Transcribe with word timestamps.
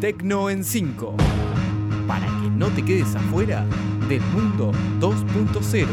Tecno 0.00 0.48
en 0.48 0.64
5. 0.64 1.14
Para 2.08 2.24
que 2.24 2.48
no 2.48 2.68
te 2.68 2.82
quedes 2.82 3.14
afuera 3.14 3.66
del 4.08 4.22
mundo 4.32 4.72
2.0. 4.98 5.86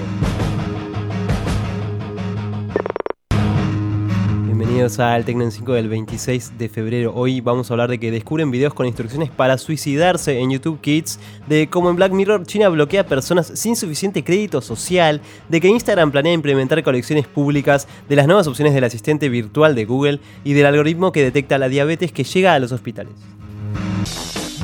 Bienvenidos 4.46 4.99
al 4.99 5.25
Tecno 5.25 5.43
en 5.43 5.51
5 5.51 5.73
del 5.73 5.89
26 5.89 6.57
de 6.57 6.70
febrero. 6.70 7.13
Hoy 7.15 7.41
vamos 7.41 7.70
a 7.70 7.73
hablar 7.73 7.89
de 7.89 7.99
que 7.99 8.09
descubren 8.09 8.49
videos 8.49 8.74
con 8.74 8.85
instrucciones 8.85 9.29
para 9.29 9.58
suicidarse 9.58 10.39
en 10.39 10.51
YouTube 10.51 10.79
Kids, 10.79 11.19
de 11.49 11.67
cómo 11.67 11.89
en 11.89 11.97
Black 11.97 12.13
Mirror 12.13 12.46
China 12.46 12.69
bloquea 12.69 13.05
personas 13.05 13.47
sin 13.55 13.76
suficiente 13.76 14.24
crédito 14.24 14.62
social, 14.62 15.19
de 15.49 15.60
que 15.60 15.67
Instagram 15.67 16.12
planea 16.12 16.31
implementar 16.31 16.81
colecciones 16.81 17.27
públicas, 17.27 17.89
de 18.08 18.16
las 18.16 18.26
nuevas 18.26 18.48
opciones 18.48 18.73
del 18.73 18.85
asistente 18.85 19.27
virtual 19.27 19.76
de 19.76 19.84
Google 19.84 20.21
y 20.45 20.53
del 20.53 20.66
algoritmo 20.66 21.12
que 21.12 21.23
detecta 21.23 21.58
la 21.58 21.67
diabetes 21.67 22.13
que 22.13 22.23
llega 22.23 22.53
a 22.53 22.59
los 22.59 22.71
hospitales. 22.71 23.37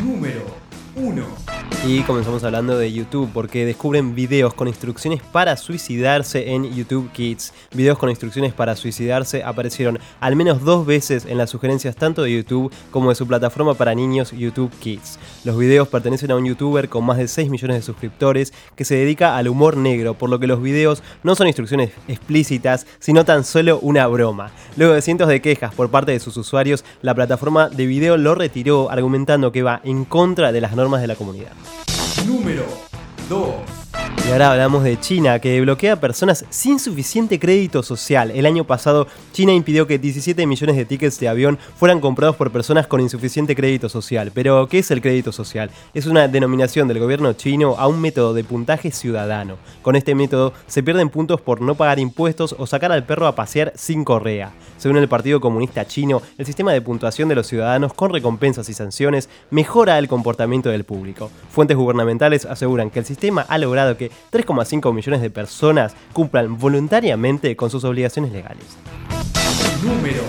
Número 0.03 0.43
1. 0.95 1.52
Y 1.85 2.03
comenzamos 2.03 2.45
hablando 2.45 2.77
de 2.77 2.93
YouTube 2.93 3.29
porque 3.33 3.65
descubren 3.65 4.15
videos 4.15 4.53
con 4.53 4.69
instrucciones 4.69 5.21
para 5.21 5.57
suicidarse 5.57 6.53
en 6.53 6.73
YouTube 6.73 7.11
Kids. 7.11 7.51
Videos 7.73 7.97
con 7.97 8.09
instrucciones 8.09 8.53
para 8.53 8.77
suicidarse 8.77 9.43
aparecieron 9.43 9.99
al 10.21 10.37
menos 10.37 10.63
dos 10.63 10.85
veces 10.85 11.25
en 11.25 11.37
las 11.37 11.49
sugerencias 11.49 11.97
tanto 11.97 12.23
de 12.23 12.37
YouTube 12.37 12.71
como 12.89 13.09
de 13.09 13.15
su 13.15 13.27
plataforma 13.27 13.73
para 13.73 13.93
niños 13.95 14.31
YouTube 14.31 14.71
Kids. 14.79 15.19
Los 15.43 15.57
videos 15.57 15.89
pertenecen 15.89 16.31
a 16.31 16.37
un 16.37 16.45
youtuber 16.45 16.87
con 16.87 17.03
más 17.03 17.17
de 17.17 17.27
6 17.27 17.49
millones 17.49 17.75
de 17.75 17.81
suscriptores 17.81 18.53
que 18.77 18.85
se 18.85 18.95
dedica 18.95 19.35
al 19.35 19.49
humor 19.49 19.75
negro, 19.75 20.13
por 20.13 20.29
lo 20.29 20.39
que 20.39 20.47
los 20.47 20.61
videos 20.61 21.03
no 21.21 21.35
son 21.35 21.47
instrucciones 21.47 21.91
explícitas, 22.07 22.87
sino 22.99 23.25
tan 23.25 23.43
solo 23.43 23.79
una 23.81 24.07
broma. 24.07 24.51
Luego 24.77 24.93
de 24.93 25.01
cientos 25.01 25.27
de 25.27 25.41
quejas 25.41 25.75
por 25.75 25.91
parte 25.91 26.13
de 26.13 26.21
sus 26.21 26.37
usuarios, 26.37 26.85
la 27.01 27.13
plataforma 27.13 27.67
de 27.67 27.85
video 27.87 28.15
lo 28.15 28.35
retiró 28.35 28.89
argumentando 28.89 29.51
que 29.51 29.63
va 29.63 29.81
en 29.83 30.05
contra 30.05 30.53
de 30.53 30.61
las 30.61 30.77
normas 30.77 31.01
de 31.01 31.07
la 31.07 31.15
comunidad. 31.15 31.51
Número 32.25 32.65
2. 33.27 33.82
Y 34.25 34.31
ahora 34.31 34.51
hablamos 34.51 34.83
de 34.83 34.97
China, 34.99 35.39
que 35.39 35.59
bloquea 35.59 35.99
personas 35.99 36.45
sin 36.49 36.79
suficiente 36.79 37.39
crédito 37.39 37.83
social. 37.83 38.31
El 38.31 38.45
año 38.45 38.63
pasado, 38.63 39.05
China 39.33 39.51
impidió 39.51 39.85
que 39.85 39.99
17 39.99 40.47
millones 40.47 40.77
de 40.77 40.85
tickets 40.85 41.19
de 41.19 41.27
avión 41.27 41.59
fueran 41.75 41.99
comprados 41.99 42.37
por 42.37 42.49
personas 42.49 42.87
con 42.87 43.01
insuficiente 43.01 43.53
crédito 43.53 43.89
social. 43.89 44.31
Pero, 44.33 44.67
¿qué 44.69 44.79
es 44.79 44.91
el 44.91 45.01
crédito 45.01 45.33
social? 45.33 45.71
Es 45.93 46.05
una 46.05 46.29
denominación 46.29 46.87
del 46.87 46.99
gobierno 46.99 47.33
chino 47.33 47.75
a 47.77 47.87
un 47.87 47.99
método 47.99 48.33
de 48.33 48.45
puntaje 48.45 48.91
ciudadano. 48.91 49.57
Con 49.81 49.97
este 49.97 50.15
método 50.15 50.53
se 50.67 50.83
pierden 50.83 51.09
puntos 51.09 51.41
por 51.41 51.59
no 51.59 51.75
pagar 51.75 51.99
impuestos 51.99 52.55
o 52.57 52.65
sacar 52.65 52.93
al 52.93 53.05
perro 53.05 53.27
a 53.27 53.35
pasear 53.35 53.73
sin 53.75 54.05
correa. 54.05 54.53
Según 54.77 54.97
el 54.97 55.09
Partido 55.09 55.41
Comunista 55.41 55.85
Chino, 55.85 56.21
el 56.37 56.45
sistema 56.45 56.71
de 56.73 56.81
puntuación 56.81 57.29
de 57.29 57.35
los 57.35 57.47
ciudadanos 57.47 57.93
con 57.93 58.11
recompensas 58.11 58.69
y 58.69 58.73
sanciones 58.73 59.29
mejora 59.49 59.97
el 59.97 60.07
comportamiento 60.07 60.69
del 60.69 60.83
público. 60.85 61.29
Fuentes 61.51 61.77
gubernamentales 61.77 62.45
aseguran 62.45 62.89
que 62.89 62.99
el 62.99 63.05
sistema 63.05 63.45
ha 63.47 63.57
logrado 63.57 63.95
que 63.95 64.02
3,5 64.31 64.93
millones 64.93 65.21
de 65.21 65.29
personas 65.29 65.95
cumplan 66.13 66.57
voluntariamente 66.57 67.55
con 67.55 67.69
sus 67.69 67.83
obligaciones 67.83 68.31
legales. 68.31 68.65
Número 69.83 70.23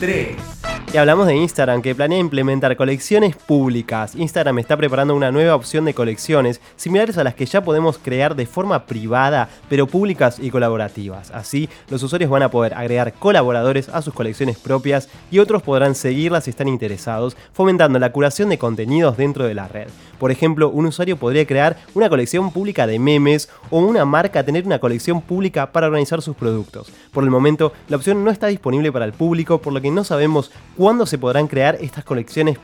3. 0.00 0.55
Y 0.92 0.98
hablamos 0.98 1.26
de 1.26 1.36
Instagram 1.36 1.82
que 1.82 1.96
planea 1.96 2.18
implementar 2.18 2.76
colecciones 2.76 3.34
públicas. 3.34 4.14
Instagram 4.14 4.60
está 4.60 4.76
preparando 4.76 5.16
una 5.16 5.32
nueva 5.32 5.56
opción 5.56 5.84
de 5.84 5.92
colecciones 5.92 6.60
similares 6.76 7.18
a 7.18 7.24
las 7.24 7.34
que 7.34 7.44
ya 7.44 7.62
podemos 7.62 7.98
crear 7.98 8.36
de 8.36 8.46
forma 8.46 8.86
privada, 8.86 9.48
pero 9.68 9.88
públicas 9.88 10.38
y 10.38 10.50
colaborativas. 10.50 11.32
Así, 11.32 11.68
los 11.90 12.02
usuarios 12.04 12.30
van 12.30 12.44
a 12.44 12.50
poder 12.50 12.72
agregar 12.74 13.12
colaboradores 13.14 13.88
a 13.88 14.00
sus 14.00 14.14
colecciones 14.14 14.58
propias 14.58 15.08
y 15.30 15.40
otros 15.40 15.62
podrán 15.62 15.96
seguirlas 15.96 16.44
si 16.44 16.50
están 16.50 16.68
interesados, 16.68 17.36
fomentando 17.52 17.98
la 17.98 18.12
curación 18.12 18.48
de 18.48 18.58
contenidos 18.58 19.16
dentro 19.16 19.44
de 19.44 19.54
la 19.54 19.68
red. 19.68 19.88
Por 20.18 20.30
ejemplo, 20.30 20.70
un 20.70 20.86
usuario 20.86 21.16
podría 21.18 21.46
crear 21.46 21.76
una 21.94 22.08
colección 22.08 22.50
pública 22.50 22.86
de 22.86 22.98
memes 22.98 23.50
o 23.70 23.80
una 23.80 24.04
marca 24.04 24.44
tener 24.44 24.64
una 24.64 24.78
colección 24.78 25.20
pública 25.20 25.72
para 25.72 25.88
organizar 25.88 26.22
sus 26.22 26.36
productos. 26.36 26.88
Por 27.12 27.24
el 27.24 27.30
momento, 27.30 27.72
la 27.88 27.96
opción 27.96 28.24
no 28.24 28.30
está 28.30 28.46
disponible 28.46 28.92
para 28.92 29.04
el 29.04 29.12
público, 29.12 29.60
por 29.60 29.72
lo 29.72 29.82
que 29.82 29.90
no 29.90 30.04
sabemos 30.04 30.52
cuándo 30.76 31.06
se 31.06 31.18
podrán 31.18 31.48
crear 31.48 31.76
estas 31.80 32.04
colecciones 32.04 32.58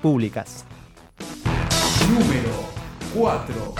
públicas. 0.00 0.64
Número 2.08 2.50
4. 3.14 3.74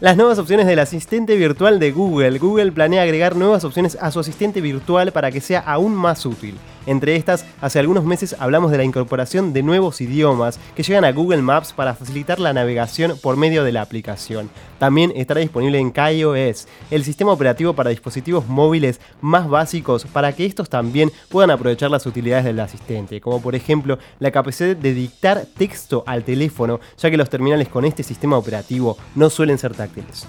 Las 0.00 0.16
nuevas 0.16 0.38
opciones 0.38 0.66
del 0.66 0.78
asistente 0.78 1.36
virtual 1.36 1.78
de 1.78 1.92
Google. 1.92 2.38
Google 2.38 2.72
planea 2.72 3.02
agregar 3.02 3.36
nuevas 3.36 3.64
opciones 3.64 3.96
a 4.00 4.10
su 4.10 4.20
asistente 4.20 4.60
virtual 4.60 5.12
para 5.12 5.30
que 5.30 5.40
sea 5.40 5.60
aún 5.60 5.94
más 5.94 6.26
útil. 6.26 6.56
Entre 6.86 7.16
estas, 7.16 7.44
hace 7.60 7.80
algunos 7.80 8.04
meses 8.04 8.36
hablamos 8.38 8.70
de 8.70 8.78
la 8.78 8.84
incorporación 8.84 9.52
de 9.52 9.64
nuevos 9.64 10.00
idiomas 10.00 10.60
que 10.76 10.84
llegan 10.84 11.04
a 11.04 11.10
Google 11.12 11.42
Maps 11.42 11.72
para 11.72 11.94
facilitar 11.94 12.38
la 12.38 12.52
navegación 12.52 13.18
por 13.20 13.36
medio 13.36 13.64
de 13.64 13.72
la 13.72 13.82
aplicación. 13.82 14.48
También 14.78 15.12
estará 15.16 15.40
disponible 15.40 15.78
en 15.78 15.90
KaiOS, 15.90 16.68
el 16.90 17.02
sistema 17.02 17.32
operativo 17.32 17.72
para 17.72 17.90
dispositivos 17.90 18.46
móviles 18.46 19.00
más 19.20 19.48
básicos 19.48 20.04
para 20.04 20.32
que 20.32 20.46
estos 20.46 20.68
también 20.70 21.10
puedan 21.28 21.50
aprovechar 21.50 21.90
las 21.90 22.06
utilidades 22.06 22.44
del 22.44 22.60
asistente, 22.60 23.20
como 23.20 23.42
por 23.42 23.54
ejemplo 23.54 23.98
la 24.20 24.30
capacidad 24.30 24.76
de 24.76 24.94
dictar 24.94 25.46
texto 25.56 26.04
al 26.06 26.22
teléfono, 26.22 26.78
ya 26.98 27.10
que 27.10 27.16
los 27.16 27.30
terminales 27.30 27.68
con 27.68 27.84
este 27.84 28.02
sistema 28.02 28.38
operativo 28.38 28.96
no 29.14 29.28
suelen 29.28 29.58
ser 29.58 29.74
táctiles. 29.74 30.26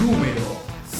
Número 0.00 0.40